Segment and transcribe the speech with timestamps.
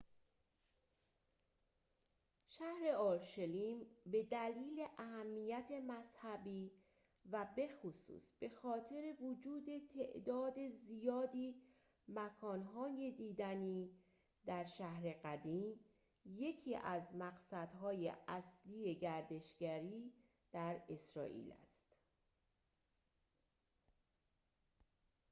[2.47, 6.71] شهر اورشلیم به دلیل اهمیت مذهبی
[7.31, 11.55] و بخصوص بخاطر وجود تعداد زیادی
[12.07, 13.89] مکان‌های دیدنی
[14.45, 15.79] در شهر قدیم
[16.25, 20.13] یکی از مقصدهای اصلی گردشگری
[20.51, 21.95] در اسرائیل است